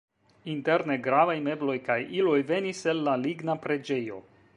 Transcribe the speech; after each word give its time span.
Interne 0.51 0.95
gravaj 1.07 1.35
mebloj 1.47 1.75
kaj 1.89 1.97
iloj 2.21 2.39
venis 2.53 2.81
el 2.95 3.05
la 3.09 3.15
ligna 3.27 3.57
preĝejo. 3.67 4.19